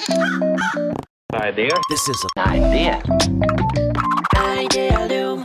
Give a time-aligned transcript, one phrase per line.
[0.00, 1.68] Idea.
[1.90, 3.02] This is an idea.
[4.34, 5.44] Idealum.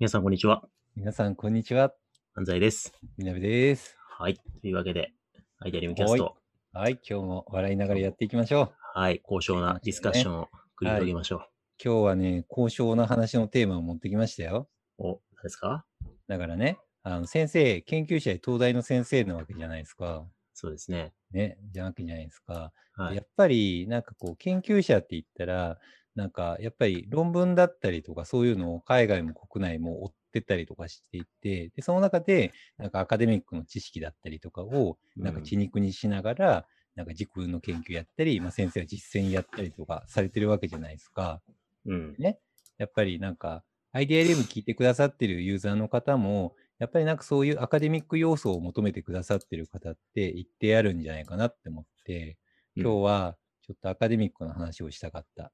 [0.00, 0.64] 皆さん、こんにちは。
[0.96, 1.92] 皆さん、こんにちは。
[2.34, 2.92] 安西です。
[3.16, 3.96] みなべです。
[4.18, 4.34] はい。
[4.34, 5.12] というわけで、
[5.60, 6.36] アイデアリムキャスト。
[6.72, 8.98] はい、今日も笑いながらやっていきましょう。
[8.98, 9.20] はい。
[9.22, 10.48] 高尚なディスカッションを
[10.82, 11.46] 繰り広げましょ
[11.82, 14.68] 今日はね、高尚な話のテーマを持ってきましたよ。
[14.98, 15.02] う。
[15.04, 15.84] お、何ですか？
[16.26, 20.24] だからね、あの先生、研究者で東大の先生なわけじゃないですか。
[20.60, 21.12] そうですね。
[21.30, 22.72] ね、じゃなわけじゃないですか。
[22.94, 23.14] はい。
[23.14, 25.78] やっぱり、なんかこう、研究者って言ったら、
[26.16, 41.40] なんか、やっぱり論文だったりとか、そういうのを海外も国内も追ってたりとかしていて、で、その中で、なんかアカデミックの知識だったりとかを、なんかうん血肉にしながら、なんか軸の研究やったり、まあ、先生は実践やったりとかされてるわけじゃないですか。
[41.86, 42.16] うん。
[42.18, 43.62] やっぱりなんか、
[43.92, 52.38] アイデアリウム聞いてくださってるユーザーの方も、やっぱりなんかそういうアカデミック要素を求めてくださってる方って一定あるんじゃないかなって思って、
[52.76, 55.52] 今日はちょっとアカデミックの話をしたかった。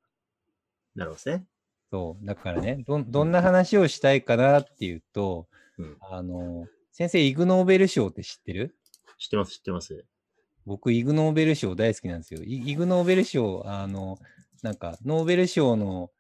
[0.95, 1.45] なるほどですね。
[1.91, 2.27] そう。
[2.27, 5.97] だからね、どんどんな話をしたいかなっていうと、うん。
[6.01, 8.77] あの、先生、イグ・ノーベル賞って知ってる？
[9.19, 10.05] 知ってます、知ってます。
[10.67, 12.43] 僕、イグ・ノーベル賞大好きなんですよ。
[12.43, 14.19] イイグ・ノーベル賞、あの、
[14.63, 16.11] なんか、ノーベル賞の、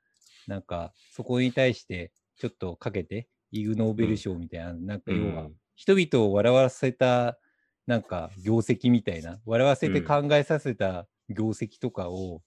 [0.46, 7.38] なんか、そこに対して、ちょっとかけて、イグ・ノーベル賞みたいな、なんか、要は、人々を笑わせた、
[7.86, 12.42] なんか、業績みたいな、笑わせて考えさせた業績とかを、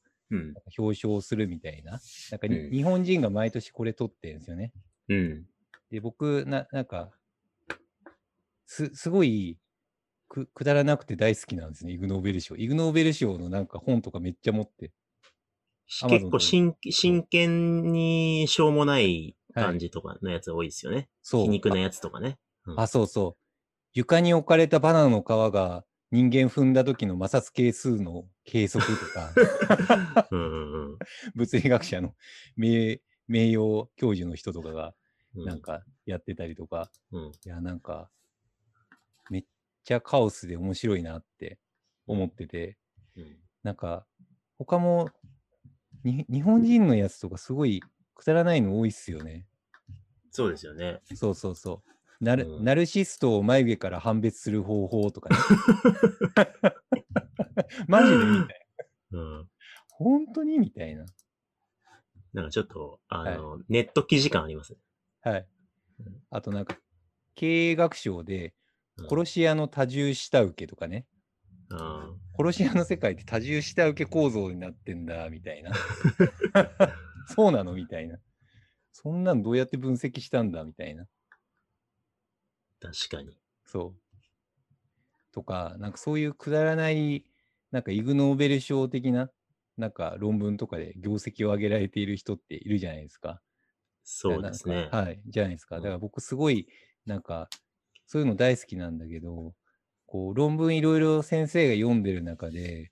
[0.78, 2.02] 表彰するみたいな。
[2.32, 4.74] なんか日本人が毎年これ取ってるんですよね。
[5.08, 5.46] うん。
[5.90, 7.12] で、僕、な、なんか、
[8.66, 9.58] す、すごい
[10.28, 12.58] く、くだらなくて大好きなんですね、イグ・ノーベル賞。
[12.58, 14.92] イグ・ノーベル賞のなんか本とかめっちゃ持って。
[16.10, 21.10] 結構真真剣にしょうもない感じとかのやつ多いですよね。
[21.22, 21.46] そう。
[21.46, 22.38] 皮肉なやつとかね。
[22.76, 23.42] ああ、そうそう。
[23.94, 30.98] 床に置かれたバナナの皮が人間踏んだ時の摩擦係数の計測とか、 うんうんうん
[31.36, 32.16] 物理学者の
[32.56, 34.94] 名名誉教授の人とかが
[35.36, 35.46] うん。
[35.46, 37.32] なんかやってたりとか、うん。
[37.32, 38.10] いや、なんか、
[39.30, 39.44] めっ
[39.84, 41.60] ちゃカオスで面白いなって
[42.08, 42.78] 思ってて、
[43.16, 43.38] うん。
[43.64, 44.06] なんか、
[44.58, 45.10] 他も、
[46.04, 47.84] に日本人のやつとかすごい
[48.16, 49.46] くだらないの多いっすよね。
[50.38, 51.02] そうですよね。
[51.16, 52.24] そうそうそう。
[52.24, 55.36] ナル,、うんナルシストを眉毛から判別する方法とかね。
[57.88, 58.68] マジでみたい
[59.12, 59.20] な。
[59.20, 59.50] うん。
[59.90, 61.06] 本当にみたいな。
[62.34, 64.74] なんかちょっと、あの、ネット記事感あります？
[64.74, 64.80] ね。
[65.22, 65.48] はい
[66.02, 66.22] うん。
[66.30, 66.78] あとなんか、
[67.36, 68.54] 経営学賞で、
[68.98, 71.06] うん殺し屋の多重下請けとかね。
[71.72, 75.72] あ殺し屋の世界って多重下請け構造になってんだ、みたいな。
[77.30, 77.74] そうなの？
[77.74, 78.18] みたいな。
[79.00, 81.04] そんなんどうやって分析したんだ、みたいな。
[81.04, 81.08] ー
[82.80, 83.38] 確かに。
[83.64, 83.96] そう。
[85.32, 87.24] とか、なんかそういうくだらない、
[87.70, 89.30] なんかイグ・ノーベル賞的な、
[89.78, 93.40] なんか論文とかで業績を上げられている人っているじゃないですか。
[94.04, 95.76] そうですねはい、じゃないですか。
[95.76, 96.68] うんだから僕すごい、
[97.06, 97.50] なんか、
[98.08, 99.54] そういうの大好きなんだけど、
[100.08, 102.92] こう、論文いろいろ先生が読んでる中で、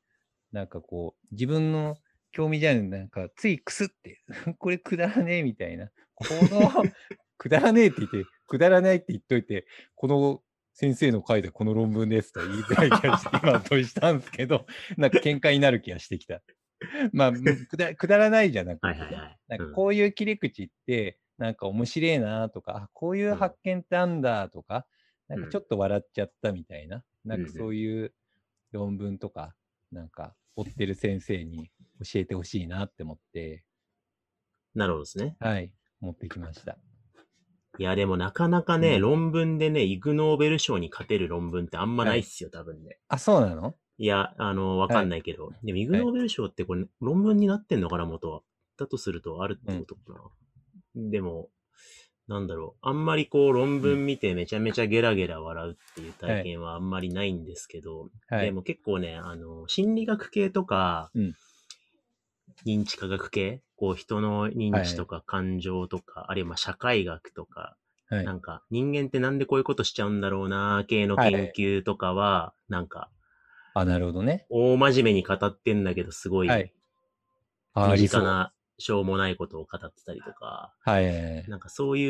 [0.52, 1.98] なんかこう、自分の
[2.36, 4.20] 興味じゃないなんか、ついくすって、
[4.60, 5.90] これくだらねえみたいな。
[6.16, 6.70] この、
[7.38, 9.66] くだらねえって言って、くだらないって言っといて、
[9.96, 10.44] この
[10.74, 16.42] 先生の書いたこの論文ですと言いたい気がして、 今問いしたんですけど、なんか喧嘩になる気がしてきた。
[17.14, 19.40] まあ、くだくだらないじゃなくて、はいはいはい。
[19.48, 24.86] なんかうんこういう切り口って、なんか面白いなとか、あこういううん発見ってあんだとか、
[25.30, 28.14] なんうんかちょっと笑っちゃったみたいな、なんうんうんかそういう
[28.74, 29.56] 論文とか、
[29.94, 31.70] なんか追ってる先生に
[32.04, 33.64] 教えてほしいなって思って、
[34.74, 35.38] なるほどですね。
[35.40, 36.78] はい、持ってきました。
[37.78, 43.00] いや、でもなかなかね、うん論文でね、イグノーベル賞に勝てる論文ってあんまないっすよ、多分ね。
[43.08, 43.76] あ、そうなの？
[43.98, 45.52] いや、あの、わかんないけど。
[45.64, 48.42] でも、イグノーベル賞ってこれ、論文になってんのかな、元は。
[48.78, 50.02] だとすると、あるってことか
[50.96, 51.10] な。
[51.10, 51.50] でも、
[52.28, 52.88] なんだろう。
[52.88, 61.34] あんまりこう、論文見てめちゃめちゃゲラゲラ笑うっていう体験はあんまりないんですけど、はいでも結構ね、あの、心理学系とか、うん
[62.66, 67.78] 認知科学系、こう、人の認知とか感情とか、あるいはまあ社会学とか、
[68.10, 68.34] はいな。
[68.34, 73.10] んか、人間ってなんでこういうことしちゃうんだろうな、系の研究とかは、なんか、
[73.74, 74.46] あ、なるほどね。
[74.50, 76.50] 大真面目に語ってんだけど、すごい、
[77.76, 81.50] 身近な、しょうもないことを語ってたりとか、いはいはい。
[81.50, 82.06] なんかそうい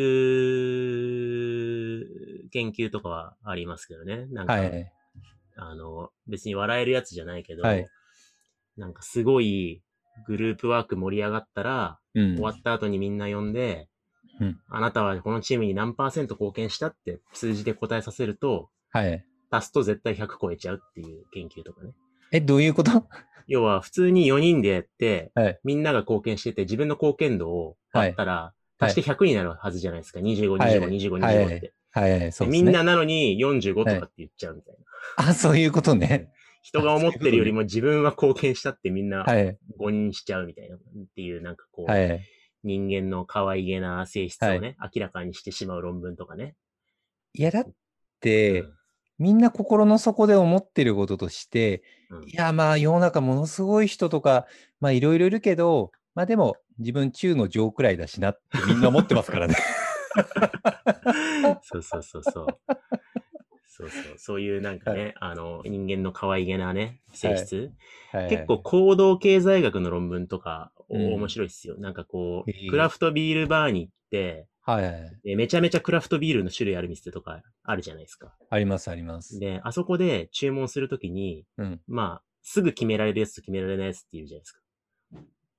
[2.01, 4.25] う研究とかはありますけどね。
[4.27, 4.91] なんか、はいはい。
[5.57, 7.87] あの、別に笑えるやつじゃないけど、はい
[8.77, 9.81] なんかすごい
[10.27, 13.89] グループワーク盛り上がったら、うん終わった後にみんな呼んで、
[14.39, 19.25] うんあなたはこのチームに何パーセント貢献したって数字で答えさせると、はい。
[19.51, 21.91] 足すと絶対100超えちゃうっていう研究とかね。
[22.31, 23.07] え、どういうこと？
[23.47, 25.59] 要は、普通に4人でやって、はい。
[25.63, 30.19] みんなが貢献してて、自分の貢献度を割ったら、はい足して100になるはずじゃないですか。
[30.19, 31.73] 25、はい25、25、はい25って。
[31.91, 32.47] はいはい、そうでですね。
[32.49, 34.75] みんななのに45とかって言っちゃうみたい
[35.17, 35.29] な。
[35.29, 36.29] あ、そういうことね。
[36.65, 39.55] 人が思ってるよりも自分は貢献したってみんなはい。
[39.79, 40.77] 5人しちゃうみたいな。
[40.77, 40.79] っ
[41.15, 42.19] ていうなんかこう、はい。
[42.63, 46.55] 人間の可愛げな性質をね、明らかにしてしまう論文とかね。
[47.33, 47.67] いや、だっ
[48.19, 48.73] て、うん
[49.17, 54.45] みんな心の底で思ってることとして、うんいや、まあ世の中ものすごい人とか、
[54.81, 59.55] まあいろいろいるけど、まあでも自分中の上くらいだしなってみんな思ってますからね。
[61.63, 62.47] そうそうそうそう。
[63.77, 64.17] そうそう。
[64.17, 67.55] そういうなんかね、あの、人間の可愛げなね、性質。
[67.55, 71.75] はい結構行動経済学の論文とか、面白いっすよ。
[71.77, 75.19] なんかこう、クラフトビールバーに行って、はいはい。
[75.23, 78.33] でめちゃめちゃクラフトビールの種類ある店とかあるじゃないですか。
[78.49, 79.37] ありますあります。
[79.37, 81.81] で、あそこで注文するときに、うん。
[81.87, 84.61] まあ、すぐ決められるやつと決められないやつっているじゃないですか。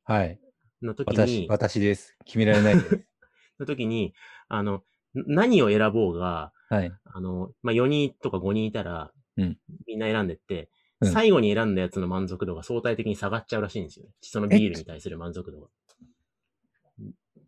[0.04, 0.40] はい。
[0.82, 2.16] の時私に、、私です。
[2.24, 3.06] 決められないです。
[3.60, 4.14] の時に、
[4.48, 4.82] あの、ん
[5.26, 6.92] 何を選ぼうが、はい。
[7.04, 9.58] あの、まあ、4人とか5人いたら、うん。
[9.86, 10.68] みんな選んでって、
[11.00, 11.12] うん。
[11.12, 14.12] 最後に選んだやつの満足度が相対的に下がっちゃうらしいんですよね。
[14.20, 15.68] そのビールに対する満足度が。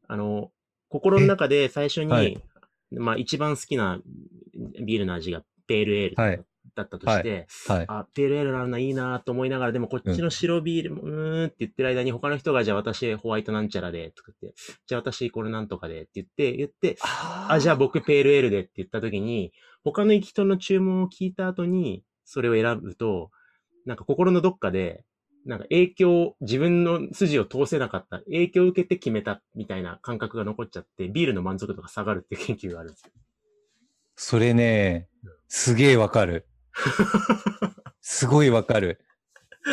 [0.09, 0.51] あの、
[0.89, 2.43] 心の中で最初に、はい。
[2.91, 4.01] まあ一番好きな
[4.81, 6.48] ビールの味がペールエールだったはい
[6.79, 7.85] だったとして、はい。
[7.89, 19.53] あ、ペールエールなんだ、いいなと思いながら、でもこっちの白ビールも、うーんって言ってる間に他の人が、じゃあ私ホワイトなんちゃらで、とか言って、じゃあ私これなんとかでって言って、言って、ああ、じゃあ僕ペールエールでって言った時に、
[19.85, 23.31] 他の人の注文を聞いた後に、それを選ぶと、
[23.85, 25.05] なんか心のどっかで、
[25.47, 33.11] なんか影響、自分の筋を通せなかった、影響を受けて決めたみたいな感覚が残っちゃって、ビールの満足度が下がるっていう研究があるんですよ。
[34.17, 35.09] それね、
[35.49, 36.47] すげえわかる。
[38.01, 39.01] すごいわかる。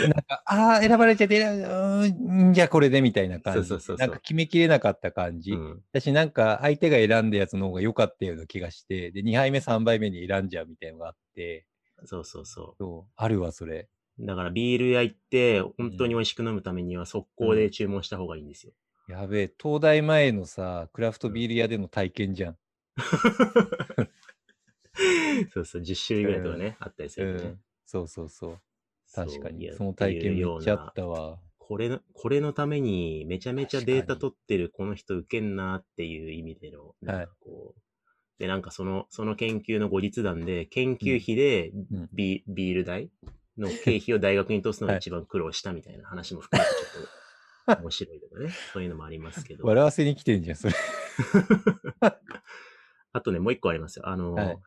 [0.02, 3.70] なんか、ああ、選ばれちゃって、うーん、じゃあこれでみたいな感じ。
[3.70, 5.52] そうそうそうなんか決めきれなかった感じ。
[5.52, 5.82] うん。
[5.92, 11.66] 私なんか相手が選んだやつの方が良かったような気がして、で、2杯目、3杯目に選んじゃうみたいなのがあって、
[12.04, 13.88] そうそうそそう、あるわ、それ。
[14.20, 14.26] う。
[14.26, 18.74] だからビール屋行って、本当に美味しく飲むためには速攻で注文した方がいいんですよ。
[19.08, 22.58] やべえ、東大前のさ、クラフトビール屋での体験じゃん。
[25.54, 27.60] そうそう、10種類ぐらいとかね、あったりすうるとねん。。
[27.86, 28.60] そうそうそう。
[29.14, 29.72] 確かに。
[29.74, 31.40] その体験めっちゃあったわ。
[31.58, 37.82] これの、これのためにめちゃめちゃデータ取ってるこの人ウケんなっていう意味での、なんかこう、
[38.38, 43.10] で、なんかその、その研究の後日談で、研究費でうんビ,、ビール代
[43.58, 49.66] の経費を大学に通すのがはい一番苦労したみたいな話も含めてちょっと面白いとかね、 そういうのもありますけど。
[49.66, 50.74] 笑わせに来てんじゃん、それ。
[53.14, 54.08] あとね、もう一個ありますよ。
[54.08, 54.58] あの、はい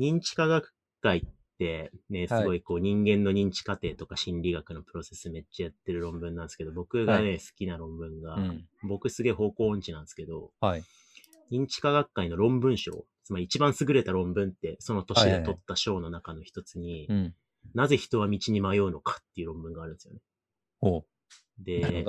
[0.00, 1.22] 認知科学会っ
[1.58, 8.64] て、ね、すはいごいこう人間の認知過程とか心理学のプロセスめっちゃやってる論文なんですけど、僕がね、は好きな論文が、うん。
[8.88, 10.82] 僕すげえ方向音痴なんですけど、はい。
[11.52, 17.34] 認知科学会の論文賞、つまり一番優れた論文って、その年で取った賞の中の一つに、うん。
[17.74, 20.20] なぜ人は道に迷うのかっていう論文があるんですよね。
[20.80, 21.04] ほ
[21.64, 22.04] で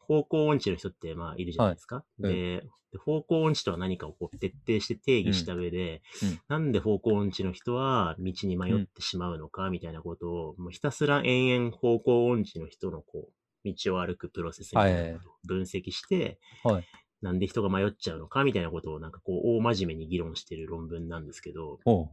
[0.00, 1.96] 方向音痴の人ってまあいるじゃないですか。
[1.96, 2.62] はいで
[2.92, 13.28] で方向音痴とは何かをこう徹底して定義した上で、うんうんなんで方向音痴の人は道に迷ってしまうのかみたいなことを、もうひたすら延々方向音痴の人のこ
[13.64, 16.68] う、道を歩くプロセスみたいなことを分析して、う。
[16.68, 16.84] はい。
[17.22, 22.10] なんで人が迷っちゃうのかみたいなことをなんかこう大真面目に議論してる論文なんですけど、ほ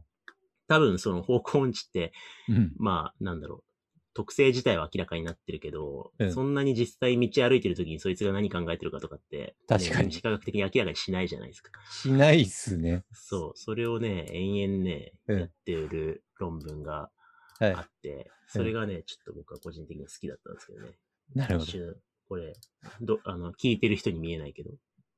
[0.66, 2.12] 多分その方向音痴って、
[2.48, 2.54] う。
[2.54, 2.72] うん。
[2.78, 3.73] まあなんだろう、
[4.14, 11.72] 特性自体は明らかになってるけど、うんそんなに実際道歩いてる時にそいつが何考えてるかとかって、確かにね認知科学的に明らかにしないじゃないですか。
[11.90, 13.04] しないっすね。
[13.12, 17.10] そう、それをね、延々ね、うんやってる論文が
[17.58, 17.80] はいあ。
[17.80, 20.92] って、それがね、ちょっと僕は個人的に好きだったんですけどね。
[21.34, 21.70] なるほど一。
[21.72, 21.96] 瞬
[22.28, 22.54] これ、
[23.00, 24.70] ど、あの、聞いてる人に見えないけど、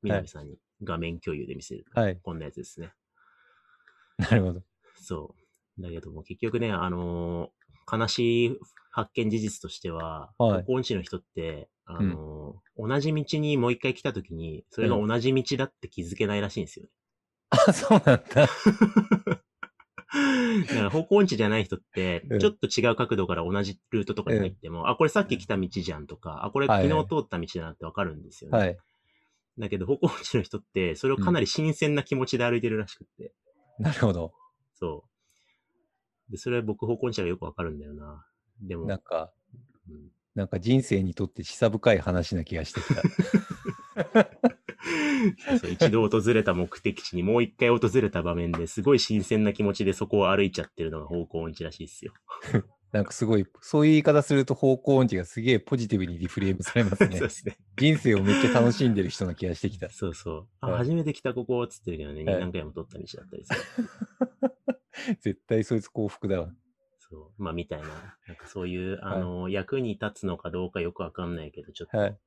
[0.03, 1.85] 南さんに画面共有で見せる。
[1.93, 2.19] はい。
[2.21, 2.91] こんなやつですね。
[4.17, 4.63] なるほど。
[4.95, 5.35] そ
[5.77, 5.81] う。
[5.81, 7.56] だけども結局ね、あのー
[7.91, 8.59] 悲しい
[8.91, 16.91] 発見事実としては、はい方向音痴の人って、あのー同じ道にもう一回来た時に、それが同じ道だって気づけないらしいんですよね。
[17.49, 18.23] あ、そうなんだ。
[20.67, 28.57] だから方向音痴じゃない人ってうん、ちょっと違う角度から同じルートとかに入っても、あ、これさっき来た道じゃんとか、あ、これはい昨日通った道だなってわかるんですよね。
[28.57, 28.77] はい。
[29.59, 33.33] だけど方向音痴の人って、それをかなり新鮮な気持ちで歩いてるらしくって。
[33.79, 34.33] なるほど。
[34.75, 35.09] そう。
[36.29, 38.25] で、それは僕方向音痴がよくわかるんだよな。
[38.61, 39.31] でも、なんか、
[39.89, 43.01] うんなんか人生にとって示唆深い話な気がしてきた。
[45.49, 52.13] そうそう一度訪れた目的地にもう一回訪れた場面ですごい新鮮な気持ちでそこを歩いちゃってるのが方向音痴らしいですよ。
[52.91, 57.29] なんかすごい、そういう言い方すると方向音痴がすげえポジティブにリフレームされます そうねで。
[57.29, 57.57] すね。
[57.75, 59.89] 人生をめっちゃ楽しんでる人な気がしてきた。
[59.89, 60.47] そうそう。
[60.61, 64.51] あ、はい初めて来たここっつってるけどね、はい何回も撮った道だったりする。
[65.21, 66.53] 絶対そいつ幸福だわ。
[67.09, 67.43] そう。
[67.43, 67.87] まあ、みたいな。
[68.27, 72.17] なんかそういう、あの、役に立つのかどうかよくわかんないけど、ちょっとはい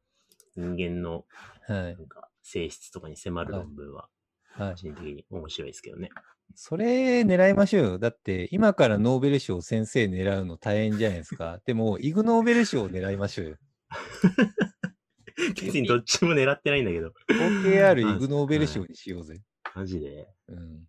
[0.57, 1.27] 人間の
[1.67, 4.09] はいなんか性質とかに迫る論文は、
[4.45, 4.77] はい個。
[4.77, 6.11] 人的に面白いですけどね。
[6.55, 7.99] それ狙いましょうよ。
[7.99, 11.61] だって今からノーベル賞先生狙うの大変じゃないですか。
[11.65, 13.57] でも、イグノーベル賞を狙いましょうよ。
[15.37, 17.13] 別にどっちも狙ってないんだけど。
[17.29, 19.41] OKR まあイグノーベル賞にしようぜ。
[19.75, 20.29] マジで？
[20.49, 20.89] うん。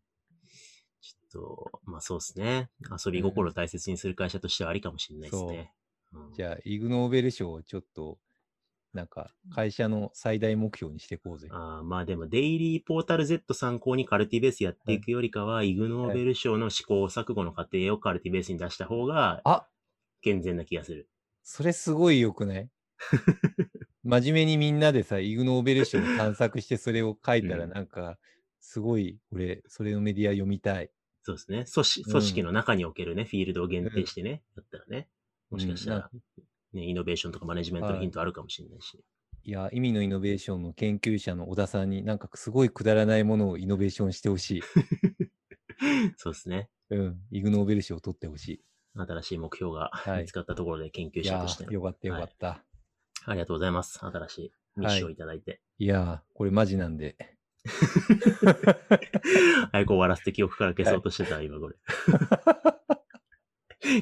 [1.32, 2.70] と、まあそうですね。
[3.06, 5.72] 遊び心を大切にする会社としてはありかもしれないですね。
[6.14, 8.18] うんじゃあ、イグノーベル賞をちょっと、
[8.94, 11.48] なんか、会社の最大目標にしていこうぜ。
[11.50, 19.68] あーまあでも、デイリーポータル Z 参考にカルティベースやっていくよりかは、イグノーベル賞の試行錯誤の過程をカルティベースに出した方があ
[20.22, 21.08] 健全な気がする。
[21.44, 22.70] それすごい良くない？
[24.04, 28.18] 真面目にみんなでさ、イグノーベル賞を探索してそれを書いたらうんなんか、
[28.60, 30.92] すごい、俺、それのメディア読みたい。
[31.24, 31.66] そうですね。
[31.72, 35.08] 組織うん組織の中におけるね、フィールドを限定してね、だったらね、
[35.50, 36.10] もしかしたうんら、
[36.74, 39.04] ね、イノベーションとかマネジメントのヒントあるかもしれないし。
[39.44, 44.62] いや、意味のイノベーションの研究者の小田さんになんかすごいくだらないものをイノベーションしてほしい。
[46.18, 46.70] そうですね。
[46.92, 47.22] うん。
[47.32, 48.64] イグノーベル賞を取ってほしい。
[48.94, 52.64] 新しい目標がはい見つかったところで研究いや者としてー、よかったよかった。
[53.26, 54.00] ありがとうございます。
[54.06, 55.62] 新しいミッションをいただいて。
[55.80, 57.16] い、やー、これマジなんで。
[59.72, 61.76] 早く終わらせて記憶から消そうとしてた、今これ。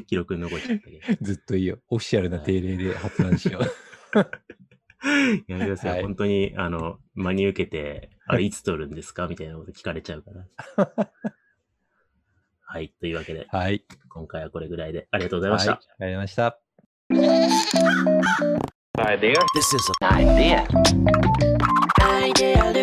[0.07, 0.99] 記録に残っちゃったけど。
[1.21, 1.79] ずっといいよ。
[1.89, 3.63] オフィシャルな定例で発案しよう。
[5.47, 5.91] やめてください。
[5.91, 9.27] はい本当に、あの、真に受けて、あれいつ撮るんですか？
[9.27, 10.45] みたいなこと聞かれちゃうから。
[12.61, 12.93] はい。
[12.99, 13.85] というわけで、はい。
[14.09, 15.71] 今回はこれぐらいでありがとうございました。
[15.71, 16.59] はい、ありがとうございました。
[19.55, 20.65] This is an idea.
[22.01, 22.78] Idea.